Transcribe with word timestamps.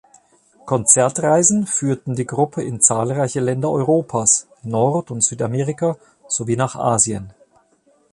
Konzertreisen 0.65 1.67
führten 1.67 2.15
die 2.15 2.25
Gruppe 2.25 2.63
in 2.63 2.81
zahlreiche 2.81 3.39
Länder 3.39 3.69
Europas, 3.69 4.47
Nord- 4.63 5.11
und 5.11 5.21
Südamerika 5.21 5.95
sowie 6.27 6.55
nach 6.55 6.75
Asien. 6.75 7.33